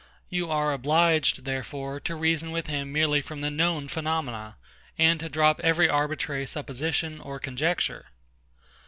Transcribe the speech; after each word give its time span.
You 0.31 0.49
are 0.49 0.73
obliged, 0.73 1.45
therefore, 1.45 1.99
to 1.99 2.15
reason 2.15 2.49
with 2.49 2.65
him 2.65 2.91
merely 2.91 3.21
from 3.21 3.41
the 3.41 3.51
known 3.51 3.87
phenomena, 3.87 4.55
and 4.97 5.19
to 5.19 5.29
drop 5.29 5.59
every 5.59 5.87
arbitrary 5.87 6.47
supposition 6.47 7.19
or 7.21 7.37
conjecture. 7.37 8.07